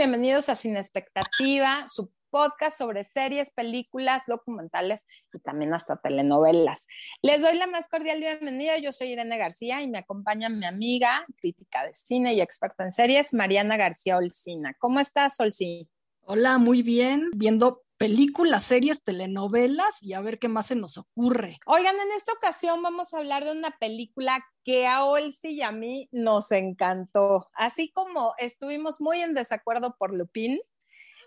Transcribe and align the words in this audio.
bienvenidos 0.00 0.48
a 0.48 0.56
Sin 0.56 0.78
Expectativa, 0.78 1.84
su 1.86 2.10
podcast 2.30 2.78
sobre 2.78 3.04
series, 3.04 3.50
películas, 3.50 4.22
documentales 4.26 5.04
y 5.34 5.40
también 5.40 5.74
hasta 5.74 6.00
telenovelas. 6.00 6.86
Les 7.20 7.42
doy 7.42 7.58
la 7.58 7.66
más 7.66 7.86
cordial 7.86 8.18
bienvenida. 8.18 8.78
Yo 8.78 8.92
soy 8.92 9.08
Irene 9.08 9.36
García 9.36 9.82
y 9.82 9.88
me 9.88 9.98
acompaña 9.98 10.48
mi 10.48 10.64
amiga, 10.64 11.26
crítica 11.38 11.84
de 11.84 11.92
cine 11.92 12.32
y 12.32 12.40
experta 12.40 12.82
en 12.84 12.92
series, 12.92 13.34
Mariana 13.34 13.76
García 13.76 14.16
Olcina. 14.16 14.72
¿Cómo 14.78 15.00
estás, 15.00 15.38
Olcina? 15.38 15.86
Hola, 16.22 16.56
muy 16.56 16.80
bien. 16.80 17.28
Viendo 17.34 17.82
películas, 18.00 18.62
series, 18.62 19.02
telenovelas 19.02 20.02
y 20.02 20.14
a 20.14 20.22
ver 20.22 20.38
qué 20.38 20.48
más 20.48 20.68
se 20.68 20.74
nos 20.74 20.96
ocurre. 20.96 21.58
Oigan, 21.66 21.94
en 21.96 22.12
esta 22.16 22.32
ocasión 22.32 22.82
vamos 22.82 23.12
a 23.12 23.18
hablar 23.18 23.44
de 23.44 23.52
una 23.52 23.76
película 23.78 24.42
que 24.64 24.86
a 24.86 25.04
Olsi 25.04 25.50
y 25.50 25.60
a 25.60 25.70
mí 25.70 26.08
nos 26.10 26.50
encantó. 26.50 27.50
Así 27.52 27.92
como 27.92 28.32
estuvimos 28.38 29.02
muy 29.02 29.20
en 29.20 29.34
desacuerdo 29.34 29.96
por 29.98 30.14
Lupin, 30.14 30.58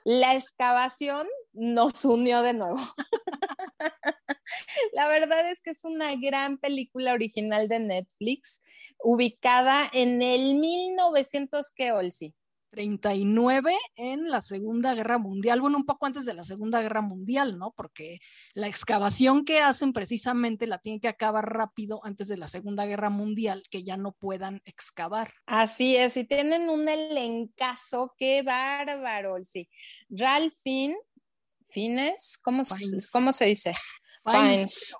la 0.04 0.34
excavación 0.34 1.28
nos 1.52 2.04
unió 2.06 2.42
de 2.42 2.54
nuevo. 2.54 2.80
La 4.94 5.08
verdad 5.08 5.52
es 5.52 5.62
que 5.62 5.70
es 5.70 5.84
una 5.84 6.16
gran 6.16 6.58
película 6.58 7.14
original 7.14 7.68
de 7.68 7.82
Netflix, 7.82 8.64
ubicada 8.98 9.88
en 9.94 10.24
el 10.24 10.56
1900 10.56 11.70
que 11.70 11.92
Olsi. 11.92 12.34
39 12.74 13.78
en 13.96 14.32
la 14.32 14.42
Segunda 14.42 14.96
Guerra 14.96 15.20
Mundial, 15.20 15.62
bueno, 15.62 15.78
un 15.78 15.86
poco 15.86 16.08
antes 16.08 16.26
de 16.26 16.34
la 16.34 16.44
Segunda 16.44 16.82
Guerra 16.82 17.02
Mundial, 17.02 17.60
¿no? 17.60 17.72
Porque 17.78 18.18
la 18.56 18.68
excavación 18.68 19.46
que 19.46 19.60
hacen 19.60 19.94
precisamente 19.94 20.66
la 20.66 20.80
tienen 20.80 21.00
que 21.00 21.08
acabar 21.08 21.54
rápido 21.54 22.02
antes 22.04 22.28
de 22.28 22.38
la 22.38 22.48
Segunda 22.48 22.88
Guerra 22.88 23.12
Mundial, 23.12 23.62
que 23.70 23.84
ya 23.84 23.96
no 23.96 24.14
puedan 24.14 24.60
excavar. 24.66 25.32
Así 25.46 25.96
es, 25.96 26.18
y 26.18 26.24
tienen 26.24 26.68
un 26.68 26.90
elencazo, 26.90 28.12
qué 28.18 28.42
bárbaro, 28.42 29.36
sí. 29.44 29.70
Ralph 30.10 30.56
Fines, 31.70 32.40
¿cómo, 32.42 32.64
¿cómo 33.12 33.32
se 33.32 33.46
dice? 33.46 33.72
Fines. 34.24 34.48
Fines. 34.48 34.96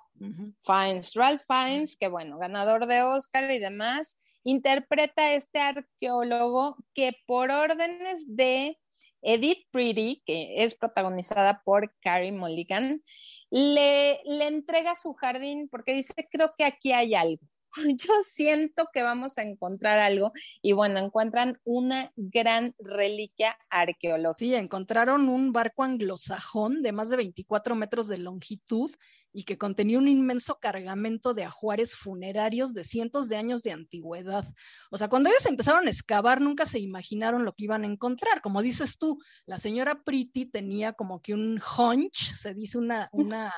Ralph 1.14 1.42
Fiennes, 1.46 1.96
que 1.96 2.08
bueno, 2.08 2.38
ganador 2.38 2.86
de 2.86 3.02
Oscar 3.02 3.50
y 3.50 3.58
demás, 3.58 4.18
interpreta 4.42 5.22
a 5.22 5.34
este 5.34 5.60
arqueólogo 5.60 6.76
que 6.94 7.16
por 7.26 7.50
órdenes 7.50 8.24
de 8.26 8.78
Edith 9.22 9.66
Pretty, 9.70 10.22
que 10.26 10.62
es 10.64 10.74
protagonizada 10.74 11.62
por 11.64 11.94
Carrie 12.00 12.32
Mulligan, 12.32 13.02
le, 13.50 14.20
le 14.24 14.46
entrega 14.46 14.94
su 14.94 15.14
jardín 15.14 15.68
porque 15.68 15.94
dice, 15.94 16.14
creo 16.30 16.54
que 16.56 16.64
aquí 16.64 16.92
hay 16.92 17.14
algo. 17.14 17.46
yo 17.98 18.12
siento 18.22 18.88
que 18.92 19.02
vamos 19.02 19.38
a 19.38 19.42
encontrar 19.42 19.98
algo 19.98 20.32
y 20.62 20.72
bueno, 20.72 20.98
encuentran 20.98 21.58
una 21.64 22.12
gran 22.16 22.74
reliquia 22.78 23.56
arqueológica. 23.70 24.38
Sí, 24.38 24.54
encontraron 24.54 25.28
un 25.28 25.52
barco 25.52 25.82
anglosajón 25.82 26.82
de 26.82 26.92
más 26.92 27.10
de 27.10 27.16
24 27.16 27.74
metros 27.74 28.08
de 28.08 28.18
longitud 28.18 28.90
y 29.34 29.42
que 29.42 29.58
contenía 29.58 29.98
un 29.98 30.06
inmenso 30.06 30.60
cargamento 30.60 31.34
de 31.34 31.42
ajuares 31.42 31.96
funerarios 31.96 32.72
de 32.72 32.84
cientos 32.84 33.28
de 33.28 33.36
años 33.36 33.62
de 33.62 33.72
antigüedad. 33.72 34.46
O 34.92 34.96
sea, 34.96 35.08
cuando 35.08 35.28
ellos 35.28 35.44
empezaron 35.46 35.88
a 35.88 35.90
excavar, 35.90 36.40
nunca 36.40 36.66
se 36.66 36.78
imaginaron 36.78 37.44
lo 37.44 37.52
que 37.52 37.64
iban 37.64 37.82
a 37.82 37.88
encontrar. 37.88 38.40
Como 38.40 38.62
dices 38.62 38.96
tú, 38.96 39.18
la 39.44 39.58
señora 39.58 40.02
Pretty 40.04 40.46
tenía 40.46 40.92
como 40.92 41.20
que 41.20 41.34
un 41.34 41.60
hunch, 41.60 42.34
se 42.36 42.54
dice 42.54 42.78
una, 42.78 43.08
una 43.12 43.52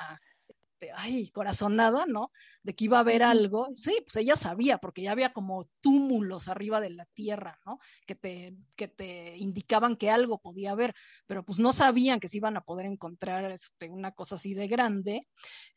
este, 0.77 0.93
ay, 0.95 1.31
corazonada, 1.31 2.05
¿no? 2.07 2.31
De 2.63 2.75
que 2.75 2.85
iba 2.85 2.99
a 2.99 3.01
haber 3.01 3.23
algo. 3.23 3.69
Sí, 3.75 3.97
pues 4.05 4.17
ella 4.17 4.37
sabía, 4.37 4.77
porque 4.77 5.01
ya 5.01 5.13
había 5.13 5.33
como 5.33 5.63
túmulos 5.81 6.49
arriba 6.49 6.83
de 6.83 6.91
la 6.91 7.07
tierra, 7.15 7.59
¿no? 7.65 7.79
Que 8.07 8.15
te, 8.15 8.55
que 8.77 8.87
te 8.87 9.39
indicaban 9.39 9.97
que 9.97 10.11
algo 10.11 10.39
podía 10.39 10.73
haber, 10.73 10.95
pero 11.27 11.45
pues 11.45 11.59
no 11.61 11.73
sabían 11.73 12.21
que 12.21 12.29
se 12.29 12.37
iban 12.37 12.59
a 12.59 12.61
poder 12.61 12.85
encontrar 12.85 13.51
este, 13.51 13.89
una 13.89 14.13
cosa 14.13 14.35
así 14.35 14.53
de 14.53 14.69
grande. 14.69 15.23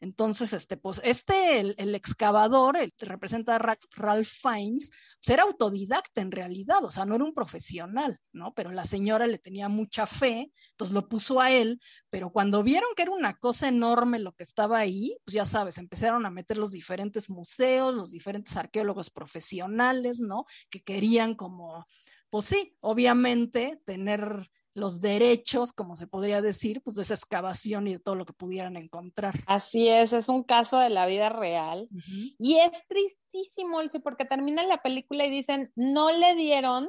Entonces, 0.01 0.51
este, 0.51 0.75
pues 0.75 0.99
este, 1.05 1.59
el, 1.59 1.95
excavador, 1.95 2.75
el 2.75 2.91
que 2.93 3.05
representa 3.05 3.55
a 3.55 3.77
Ralph 3.95 4.27
Fiennes, 4.27 4.91
pues 5.23 5.33
era 5.33 5.43
autodidacta 5.43 6.19
en 6.19 6.31
realidad, 6.31 6.83
o 6.83 6.89
sea, 6.89 7.05
no 7.05 7.15
era 7.15 7.23
un 7.23 7.33
profesional, 7.33 8.19
¿no? 8.33 8.53
Pero 8.53 8.71
la 8.71 8.83
señora 8.83 9.27
le 9.27 9.37
tenía 9.37 9.69
mucha 9.69 10.05
fe, 10.05 10.51
entonces 10.71 10.93
lo 10.93 11.07
puso 11.07 11.39
a 11.39 11.51
él, 11.51 11.79
pero 12.09 12.31
cuando 12.31 12.63
vieron 12.63 12.89
que 12.97 13.03
era 13.03 13.11
una 13.11 13.37
cosa 13.37 13.69
enorme 13.69 14.19
lo 14.19 14.33
que 14.33 14.43
estaba 14.43 14.79
ahí, 14.79 14.88
ahí, 14.89 15.17
pues 15.25 15.35
ya 15.35 15.45
sabes, 15.45 15.77
empezaron 15.77 16.25
a 16.25 16.29
meter 16.29 16.57
los 16.57 16.71
diferentes 16.71 17.29
museos, 17.29 17.93
los 17.93 18.11
diferentes 18.11 18.57
arqueólogos 18.57 19.09
profesionales, 19.09 20.19
¿no? 20.19 20.45
Que 20.69 20.81
querían 20.81 21.35
como, 21.35 21.85
pues 22.29 22.45
sí, 22.45 22.75
obviamente 22.81 23.81
tener 23.85 24.49
los 24.73 25.01
derechos, 25.01 25.71
como 25.71 25.95
se 25.95 26.07
podría 26.07 26.41
decir, 26.41 26.81
pues 26.81 26.95
de 26.95 27.01
esa 27.01 27.13
excavación 27.13 27.87
y 27.87 27.93
de 27.93 27.99
todo 27.99 28.15
lo 28.15 28.25
que 28.25 28.33
pudieran 28.33 28.77
encontrar. 28.77 29.35
Así 29.45 29.87
es, 29.87 30.13
es 30.13 30.29
un 30.29 30.43
caso 30.43 30.79
de 30.79 30.89
la 30.89 31.05
vida 31.05 31.29
real. 31.29 31.89
Y 32.37 32.57
es 32.57 32.71
tristísimo, 32.87 33.79
porque 34.03 34.25
termina 34.25 34.63
la 34.63 34.81
película 34.81 35.25
y 35.25 35.31
dicen, 35.31 35.71
no 35.75 36.11
le 36.11 36.35
dieron 36.35 36.87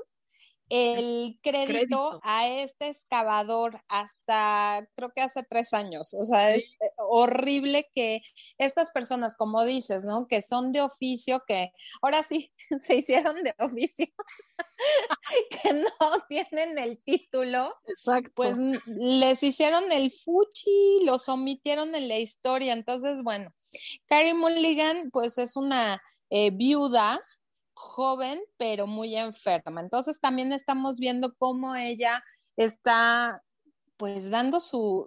el 0.70 1.38
crédito, 1.42 2.20
a 2.22 2.48
este 2.48 2.88
excavador 2.88 3.82
hasta 3.88 4.88
creo 4.94 5.10
que 5.10 5.20
hace 5.20 5.42
tres 5.42 5.74
años. 5.74 6.14
O 6.14 6.24
sea, 6.24 6.54
es 6.54 6.72
eh, 6.80 6.90
horrible 6.96 7.88
que 7.92 8.22
estas 8.56 8.92
personas, 8.92 9.36
como 9.36 9.64
dices, 9.64 10.04
¿no? 10.04 10.28
Que 10.28 10.42
son 10.42 10.70
de 10.70 10.80
oficio, 10.80 11.42
que 11.46 11.72
ahora 12.00 12.22
sí 12.22 12.52
se 12.80 12.94
hicieron 12.94 13.42
de 13.42 13.52
oficio, 13.58 14.06
que 15.62 15.72
no 15.72 15.90
tienen 16.28 16.78
el 16.78 17.02
título. 17.02 17.74
Exacto. 17.86 18.30
Pues 18.36 18.56
les 18.86 19.42
hicieron 19.42 19.90
el 19.90 20.12
fuchi, 20.12 21.04
los 21.04 21.28
omitieron 21.28 21.96
en 21.96 22.08
la 22.08 22.18
historia. 22.18 22.72
Entonces, 22.72 23.22
bueno, 23.24 23.52
Carrie 24.06 24.34
Mulligan, 24.34 25.10
pues 25.10 25.36
es 25.38 25.56
una 25.56 26.00
eh, 26.30 26.50
viuda 26.52 27.20
joven, 27.80 28.40
pero 28.58 28.86
muy 28.86 29.16
enferma. 29.16 29.80
Entonces 29.80 30.20
también 30.20 30.52
estamos 30.52 30.98
viendo 30.98 31.34
cómo 31.36 31.74
ella 31.74 32.22
está 32.56 33.42
pues 33.96 34.30
dando 34.30 34.60
su, 34.60 35.06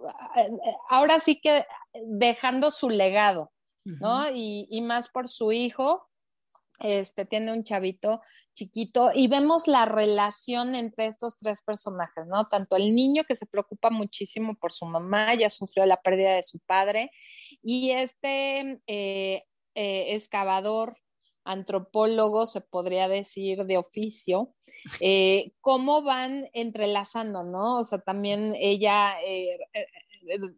ahora 0.88 1.18
sí 1.18 1.40
que 1.40 1.66
dejando 2.06 2.70
su 2.70 2.90
legado, 2.90 3.50
¿no? 3.84 4.30
y, 4.30 4.68
y, 4.70 4.82
más 4.82 5.08
por 5.08 5.28
su 5.28 5.50
hijo, 5.50 6.08
este 6.78 7.24
tiene 7.24 7.52
un 7.52 7.64
chavito 7.64 8.20
chiquito 8.54 9.10
y 9.12 9.26
vemos 9.26 9.66
la 9.66 9.84
relación 9.84 10.76
entre 10.76 11.06
estos 11.06 11.36
tres 11.36 11.60
personajes, 11.62 12.26
¿no? 12.26 12.46
Tanto 12.46 12.76
el 12.76 12.94
niño 12.94 13.24
que 13.24 13.34
se 13.34 13.46
preocupa 13.46 13.90
muchísimo 13.90 14.54
por 14.54 14.72
su 14.72 14.86
mamá, 14.86 15.34
ya 15.34 15.50
sufrió 15.50 15.86
la 15.86 16.00
pérdida 16.00 16.36
de 16.36 16.42
su 16.44 16.60
padre, 16.60 17.10
y 17.62 17.90
este 17.90 18.80
eh, 18.86 19.44
eh, 19.74 20.14
excavador 20.14 20.96
antropólogo, 21.44 22.46
se 22.46 22.60
podría 22.60 23.08
decir, 23.08 23.64
de 23.64 23.76
oficio, 23.76 24.54
eh, 25.00 25.52
cómo 25.60 26.02
van 26.02 26.48
entrelazando, 26.52 27.44
¿no? 27.44 27.78
O 27.78 27.84
sea, 27.84 27.98
también 27.98 28.54
ella 28.56 29.14
eh, 29.26 29.58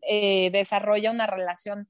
eh, 0.02 0.50
desarrolla 0.50 1.10
una 1.10 1.26
relación 1.26 1.88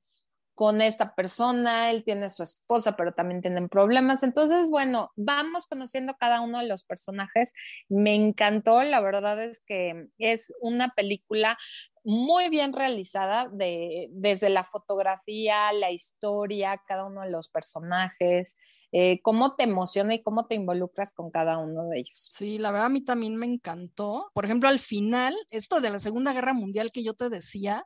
con 0.56 0.80
esta 0.80 1.14
persona, 1.14 1.90
él 1.90 2.02
tiene 2.02 2.30
su 2.30 2.42
esposa, 2.42 2.96
pero 2.96 3.12
también 3.12 3.42
tienen 3.42 3.68
problemas. 3.68 4.22
Entonces, 4.22 4.70
bueno, 4.70 5.12
vamos 5.14 5.66
conociendo 5.66 6.16
cada 6.18 6.40
uno 6.40 6.60
de 6.60 6.66
los 6.66 6.82
personajes. 6.82 7.52
Me 7.90 8.14
encantó, 8.14 8.82
la 8.82 9.00
verdad 9.00 9.44
es 9.44 9.60
que 9.60 10.08
es 10.16 10.54
una 10.62 10.88
película 10.96 11.58
muy 12.04 12.48
bien 12.48 12.72
realizada 12.72 13.48
de, 13.52 14.08
desde 14.12 14.48
la 14.48 14.64
fotografía, 14.64 15.72
la 15.72 15.90
historia, 15.90 16.80
cada 16.88 17.04
uno 17.04 17.20
de 17.20 17.30
los 17.30 17.50
personajes. 17.50 18.56
Eh, 18.92 19.20
cómo 19.22 19.56
te 19.56 19.64
emociona 19.64 20.14
y 20.14 20.22
cómo 20.22 20.46
te 20.46 20.54
involucras 20.54 21.12
con 21.12 21.30
cada 21.30 21.58
uno 21.58 21.88
de 21.88 21.98
ellos. 21.98 22.30
Sí, 22.32 22.58
la 22.58 22.70
verdad 22.70 22.86
a 22.86 22.90
mí 22.90 23.04
también 23.04 23.36
me 23.36 23.46
encantó. 23.46 24.30
Por 24.32 24.44
ejemplo, 24.44 24.68
al 24.68 24.78
final, 24.78 25.34
esto 25.50 25.80
de 25.80 25.90
la 25.90 25.98
Segunda 25.98 26.32
Guerra 26.32 26.52
Mundial 26.52 26.92
que 26.92 27.02
yo 27.02 27.14
te 27.14 27.28
decía, 27.28 27.84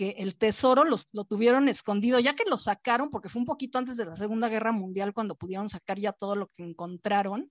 que 0.00 0.14
el 0.16 0.36
tesoro 0.36 0.84
lo 0.84 1.24
tuvieron 1.24 1.68
escondido, 1.68 2.18
ya 2.20 2.34
que 2.34 2.48
lo 2.48 2.56
sacaron, 2.56 3.10
porque 3.10 3.28
fue 3.28 3.40
un 3.40 3.46
poquito 3.46 3.76
antes 3.76 3.98
de 3.98 4.06
la 4.06 4.16
Segunda 4.16 4.48
Guerra 4.48 4.72
Mundial 4.72 5.12
cuando 5.12 5.34
pudieron 5.34 5.68
sacar 5.68 5.98
ya 5.98 6.12
todo 6.12 6.36
lo 6.36 6.46
que 6.46 6.62
encontraron. 6.62 7.50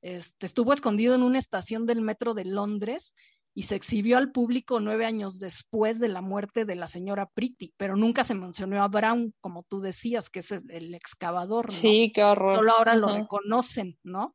Este, 0.00 0.46
estuvo 0.46 0.72
escondido 0.72 1.14
en 1.14 1.22
una 1.22 1.38
estación 1.38 1.84
del 1.84 2.00
metro 2.00 2.32
de 2.32 2.46
Londres 2.46 3.14
y 3.54 3.64
se 3.64 3.74
exhibió 3.74 4.16
al 4.16 4.32
público 4.32 4.80
nueve 4.80 5.04
años 5.04 5.38
después 5.38 6.00
de 6.00 6.08
la 6.08 6.22
muerte 6.22 6.64
de 6.64 6.76
la 6.76 6.86
señora 6.86 7.26
Pretty, 7.26 7.74
pero 7.76 7.96
nunca 7.96 8.24
se 8.24 8.34
mencionó 8.34 8.82
a 8.82 8.88
Brown, 8.88 9.34
como 9.40 9.62
tú 9.64 9.80
decías, 9.80 10.30
que 10.30 10.40
es 10.40 10.52
el, 10.52 10.94
excavador. 10.94 11.66
¿no? 11.66 11.72
Sí, 11.72 12.10
qué 12.14 12.24
horror. 12.24 12.56
Solo 12.56 12.72
ahora 12.72 12.94
lo 12.94 13.14
reconocen, 13.14 13.98
¿no? 14.02 14.34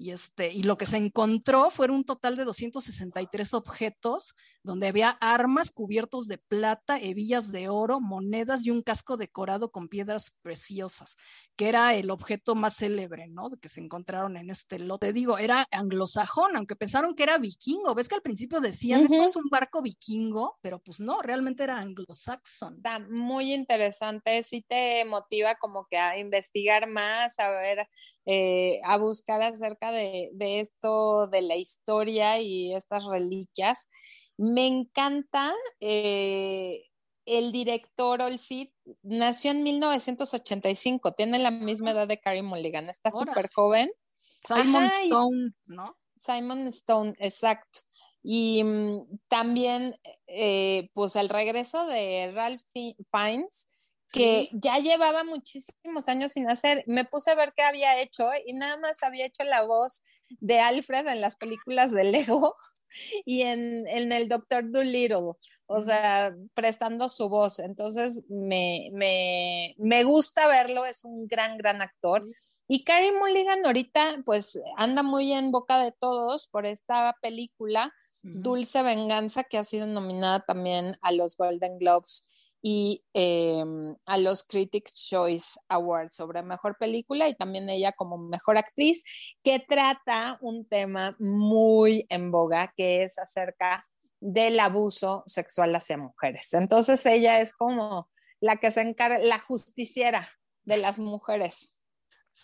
Y, 0.00 0.12
este, 0.12 0.52
y 0.52 0.62
lo 0.62 0.78
que 0.78 0.86
se 0.86 0.96
encontró 0.96 1.70
fueron 1.70 1.96
un 1.96 2.04
total 2.04 2.36
de 2.36 2.44
263 2.44 3.52
objetos 3.52 4.36
donde 4.62 4.88
había 4.88 5.10
armas 5.20 5.70
cubiertos 5.70 6.28
de 6.28 6.38
plata, 6.38 6.98
hebillas 6.98 7.50
de 7.52 7.68
oro, 7.68 8.00
monedas 8.00 8.64
y 8.64 8.70
un 8.70 8.82
casco 8.82 9.16
decorado 9.16 9.70
con 9.72 9.88
piedras 9.88 10.36
preciosas, 10.42 11.16
que 11.56 11.68
era 11.68 11.94
el 11.94 12.10
objeto 12.10 12.54
más 12.54 12.76
célebre, 12.76 13.28
¿no? 13.28 13.50
Que 13.60 13.68
se 13.68 13.80
encontraron 13.80 14.36
en 14.36 14.50
este 14.50 14.78
lote. 14.78 15.12
Digo, 15.12 15.38
era 15.38 15.66
anglosajón, 15.70 16.56
aunque 16.56 16.76
pensaron 16.76 17.14
que 17.14 17.22
era 17.22 17.38
vikingo. 17.38 17.94
¿Ves 17.94 18.08
que 18.08 18.16
al 18.16 18.22
principio 18.22 18.60
decían, 18.60 19.04
esto 19.04 19.24
es 19.24 19.36
un 19.36 19.48
barco 19.50 19.80
vikingo? 19.80 20.58
Pero 20.60 20.80
pues 20.80 21.00
no, 21.00 21.20
realmente 21.22 21.64
era 21.64 21.78
anglosaxón. 21.78 22.82
Muy 23.10 23.54
interesante, 23.54 24.42
sí 24.42 24.60
te 24.60 25.04
motiva 25.06 25.54
como 25.56 25.84
que 25.86 25.96
a 25.96 26.18
investigar 26.18 26.88
más, 26.88 27.38
a 27.38 27.50
ver, 27.50 27.88
eh, 28.26 28.80
a 28.84 28.98
buscar 28.98 29.40
acerca 29.42 29.87
de, 29.92 30.30
de 30.32 30.60
esto, 30.60 31.26
de 31.28 31.42
la 31.42 31.56
historia 31.56 32.40
y 32.40 32.74
estas 32.74 33.04
reliquias. 33.04 33.88
Me 34.36 34.66
encanta 34.66 35.52
eh, 35.80 36.84
el 37.26 37.52
director 37.52 38.22
Olcid, 38.22 38.68
nació 39.02 39.50
en 39.50 39.62
1985, 39.62 41.12
tiene 41.12 41.38
la 41.38 41.50
misma 41.50 41.90
edad 41.90 42.08
de 42.08 42.18
Carrie 42.18 42.42
Mulligan, 42.42 42.88
está 42.88 43.10
súper 43.10 43.50
joven. 43.54 43.90
Simon 44.20 44.84
Stone, 44.84 45.50
¿no? 45.66 45.96
Simon 46.16 46.66
Stone, 46.68 47.14
exacto. 47.18 47.80
Y 48.22 48.64
mm, 48.64 49.18
también, 49.28 49.96
eh, 50.26 50.90
pues 50.94 51.16
el 51.16 51.28
regreso 51.28 51.86
de 51.86 52.32
Ralph 52.34 52.62
Fiennes, 52.72 53.68
que 54.12 54.48
ya 54.52 54.78
llevaba 54.78 55.24
muchísimos 55.24 56.08
años 56.08 56.32
sin 56.32 56.48
hacer. 56.48 56.82
Me 56.86 57.04
puse 57.04 57.30
a 57.30 57.34
ver 57.34 57.52
qué 57.54 57.62
había 57.62 58.00
hecho 58.00 58.28
y 58.46 58.52
nada 58.54 58.78
más 58.78 59.02
había 59.02 59.26
hecho 59.26 59.44
la 59.44 59.62
voz 59.62 60.02
de 60.40 60.60
Alfred 60.60 61.06
en 61.08 61.20
las 61.20 61.36
películas 61.36 61.90
de 61.90 62.04
Lego 62.04 62.56
y 63.24 63.42
en, 63.42 63.86
el 63.86 64.28
Doctor 64.28 64.70
Dolittle, 64.70 65.32
o 65.66 65.82
sea, 65.82 66.34
prestando 66.54 67.08
su 67.08 67.28
voz. 67.28 67.58
Entonces, 67.58 68.24
me, 68.28 68.88
me, 68.92 69.74
me 69.78 70.04
gusta 70.04 70.48
verlo, 70.48 70.86
es 70.86 71.04
un 71.04 71.26
gran, 71.26 71.58
gran 71.58 71.82
actor. 71.82 72.26
Y 72.66 72.84
Carrie 72.84 73.12
Mulligan 73.12 73.64
ahorita, 73.64 74.22
pues, 74.24 74.58
anda 74.76 75.02
muy 75.02 75.32
en 75.32 75.50
boca 75.50 75.78
de 75.78 75.92
todos 75.92 76.48
por 76.48 76.66
esta 76.66 77.14
película. 77.20 77.92
Dulce 78.22 78.82
Venganza, 78.82 79.44
que 79.44 79.58
ha 79.58 79.64
sido 79.64 79.86
nominada 79.86 80.44
también 80.44 80.98
a 81.02 81.12
los 81.12 81.36
Golden 81.36 81.78
Globes 81.78 82.26
y 82.62 83.04
em, 83.12 83.96
a 84.06 84.18
los 84.18 84.44
Critics 84.44 84.94
Choice 84.94 85.60
Awards 85.68 86.16
sobre 86.16 86.42
mejor 86.42 86.76
película 86.78 87.28
y 87.28 87.34
también 87.34 87.68
ella 87.70 87.92
como 87.92 88.18
mejor 88.18 88.58
actriz, 88.58 89.04
que 89.42 89.60
trata 89.60 90.38
un 90.40 90.66
tema 90.66 91.16
muy 91.18 92.06
en 92.08 92.30
boga 92.30 92.72
que 92.76 93.04
es 93.04 93.18
acerca 93.18 93.84
del 94.20 94.58
abuso 94.58 95.22
sexual 95.26 95.74
hacia 95.74 95.96
mujeres. 95.96 96.52
Entonces 96.54 97.04
ella 97.06 97.40
es 97.40 97.52
como 97.52 98.10
la 98.40 98.56
que 98.56 98.70
se 98.70 98.80
encarga, 98.80 99.18
la 99.18 99.38
justiciera 99.38 100.28
de 100.64 100.78
las 100.78 100.98
mujeres. 100.98 101.77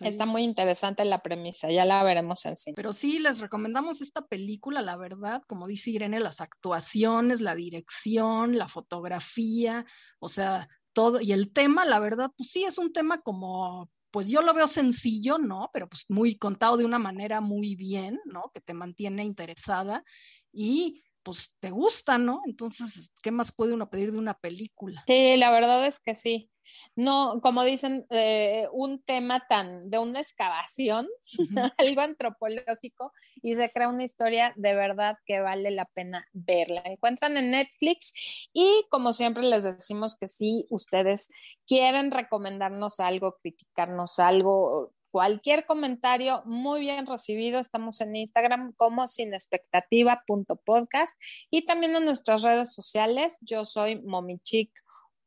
Está 0.01 0.27
muy 0.27 0.43
interesante 0.43 1.05
la 1.05 1.23
premisa, 1.23 1.71
ya 1.71 1.85
la 1.85 2.03
veremos 2.03 2.45
en 2.47 2.57
sí. 2.57 2.73
Pero 2.75 2.93
sí, 2.93 3.19
les 3.19 3.41
recomendamos 3.41 4.01
esta 4.01 4.27
película, 4.27 4.83
la 4.83 4.97
verdad, 4.97 5.43
como 5.47 5.67
dice 5.67 5.91
Irene, 5.91 6.21
las 6.21 6.41
actuaciones, 6.41 7.41
la 7.41 7.55
dirección, 7.55 8.59
la 8.59 8.69
fotografía, 8.69 9.85
o 10.19 10.29
sea, 10.29 10.69
todo, 10.93 11.21
y 11.21 11.33
el 11.33 11.53
tema, 11.53 11.85
la 11.85 11.99
verdad, 11.99 12.31
pues 12.37 12.51
sí, 12.51 12.65
es 12.65 12.79
un 12.79 12.93
tema 12.93 13.21
como, 13.21 13.91
pues 14.11 14.29
yo 14.29 14.43
lo 14.43 14.55
veo 14.55 14.67
sencillo, 14.67 15.39
¿no? 15.39 15.71
Pero 15.73 15.89
pues 15.89 16.05
muy 16.09 16.37
contado 16.37 16.77
de 16.77 16.85
una 16.85 16.99
manera 16.99 17.41
muy 17.41 17.75
bien, 17.77 18.21
¿no? 18.25 18.51
Que 18.53 18.61
te 18.61 18.75
mantiene 18.75 19.25
interesada 19.25 20.05
y 20.53 21.03
pues 21.23 21.53
te 21.59 21.71
gusta, 21.71 22.19
¿no? 22.19 22.41
Entonces, 22.47 23.11
¿qué 23.23 23.31
más 23.31 23.53
puede 23.53 23.73
uno 23.73 23.89
pedir 23.89 24.13
de 24.13 24.19
una 24.19 24.35
película? 24.35 25.03
Sí, 25.07 25.37
la 25.37 25.51
verdad 25.51 25.87
es 25.87 25.99
que 26.01 26.15
sí 26.15 26.51
no, 26.97 27.41
como 27.43 27.65
dicen, 27.65 28.07
eh, 28.11 28.67
un 28.73 29.03
tema 29.03 29.47
tan 29.49 29.91
de 29.91 29.99
una 29.99 30.21
excavación, 30.21 31.07
algo 31.79 32.01
antropológico, 32.01 33.13
y 33.43 33.57
se 33.57 33.71
crea 33.71 33.89
una 33.89 34.05
historia 34.05 34.53
de 34.57 34.75
verdad 34.75 35.19
que 35.27 35.41
vale 35.41 35.71
la 35.71 35.87
pena 35.87 36.27
verla. 36.33 36.83
Encuentran 36.85 37.37
en 37.37 37.51
Netflix 37.51 38.13
y 38.53 38.85
como 38.91 39.13
siempre 39.13 39.45
les 39.45 39.65
decimos 39.65 40.17
que 40.17 40.29
si 40.29 40.67
ustedes 40.71 41.31
quieren 41.67 42.11
recomendarnos 42.11 43.01
algo, 43.01 43.37
criticarnos 43.43 44.19
algo, 44.19 44.93
cualquier 45.15 45.65
comentario 45.65 46.43
muy 46.45 46.81
bien 46.81 47.07
recibido. 47.07 47.61
Estamos 47.61 48.01
en 48.01 48.17
Instagram 48.17 48.73
como 48.73 49.07
sinexpectativa.podcast 49.07 51.17
y 51.51 51.67
también 51.67 51.95
en 51.95 52.05
nuestras 52.05 52.43
redes 52.43 52.75
sociales. 52.75 53.39
Yo 53.41 53.65
soy 53.65 54.03
Momichic 54.03 54.73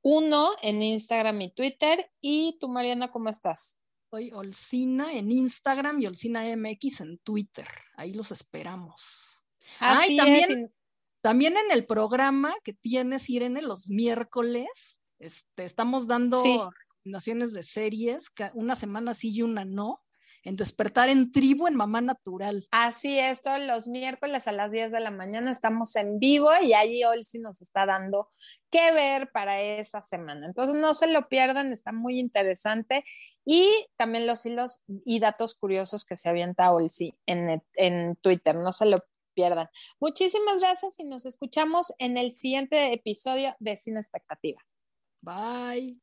uno 0.09 0.51
en 0.62 0.81
Instagram 0.81 1.42
y 1.42 1.51
Twitter. 1.51 2.09
¿Y 2.21 2.57
tú, 2.62 2.69
Mariana, 2.69 3.12
cómo 3.12 3.27
estás? 3.27 3.77
Soy 4.09 4.31
Olcina 4.31 5.12
en 5.12 5.30
Instagram 5.30 6.00
y 6.00 6.06
Olcina 6.06 6.44
MX 6.56 7.01
en 7.01 7.18
Twitter. 7.18 7.68
Ahí 7.98 8.13
los 8.13 8.31
esperamos. 8.31 9.44
Así 9.81 10.15
también, 10.15 10.68
también 11.19 11.57
en 11.57 11.71
el 11.74 11.86
programa 11.86 12.56
que 12.63 12.71
tienes, 12.71 13.30
Irene, 13.30 13.62
los 13.62 13.89
miércoles, 13.89 15.01
este, 15.19 15.65
estamos 15.65 16.07
dando 16.07 16.42
recomendaciones 16.42 17.51
de 17.51 17.63
series, 17.63 18.27
una 18.54 18.75
semana 18.75 19.13
sí 19.13 19.31
y 19.33 19.42
una 19.42 19.65
no 19.65 20.01
en 20.43 20.55
Despertar 20.55 21.09
en 21.09 21.31
Tribu 21.31 21.67
en 21.67 21.75
Mamá 21.75 22.01
Natural. 22.01 22.65
Así 22.71 23.19
es, 23.19 23.41
todos 23.41 23.59
los 23.59 23.87
miércoles 23.87 24.47
a 24.47 24.51
las 24.51 24.71
10 24.71 24.91
de 24.91 24.99
la 24.99 25.11
mañana 25.11 25.51
estamos 25.51 25.95
en 25.95 26.19
vivo 26.19 26.49
y 26.61 26.73
allí 26.73 27.01
sí 27.23 27.39
nos 27.39 27.61
está 27.61 27.85
dando 27.85 28.29
qué 28.69 28.91
ver 28.91 29.31
para 29.31 29.61
esa 29.61 30.01
semana. 30.01 30.45
Entonces 30.45 30.75
no 30.75 30.93
se 30.93 31.11
lo 31.11 31.27
pierdan, 31.27 31.71
está 31.71 31.91
muy 31.91 32.19
interesante. 32.19 33.03
Y 33.45 33.69
también 33.95 34.27
los 34.27 34.45
hilos 34.45 34.83
y 34.87 35.19
datos 35.19 35.55
curiosos 35.55 36.03
que 36.03 36.15
se 36.17 36.27
avienta 36.29 36.71
Olsi 36.71 37.17
en, 37.25 37.63
en 37.75 38.15
Twitter, 38.17 38.55
no 38.55 38.71
se 38.71 38.85
lo 38.85 39.03
pierdan. 39.33 39.69
Muchísimas 39.99 40.59
gracias 40.59 40.99
y 40.99 41.05
nos 41.05 41.25
escuchamos 41.25 41.93
en 41.99 42.17
el 42.17 42.33
siguiente 42.33 42.91
episodio 42.91 43.55
de 43.59 43.77
Sin 43.77 43.95
Expectativa. 43.95 44.59
Bye. 45.21 45.97